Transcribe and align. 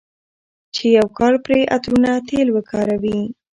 چې 0.75 0.85
يو 0.97 1.07
کال 1.17 1.35
پرې 1.45 1.59
عطرونه، 1.75 2.11
تېل 2.27 2.47
وکاروي، 2.55 3.19